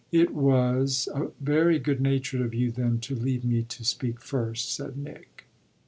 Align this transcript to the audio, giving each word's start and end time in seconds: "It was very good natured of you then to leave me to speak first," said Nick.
"It 0.11 0.33
was 0.33 1.07
very 1.39 1.77
good 1.77 2.01
natured 2.01 2.41
of 2.41 2.55
you 2.55 2.71
then 2.71 2.97
to 3.01 3.13
leave 3.13 3.43
me 3.45 3.61
to 3.61 3.83
speak 3.85 4.19
first," 4.19 4.73
said 4.75 4.97
Nick. 4.97 5.45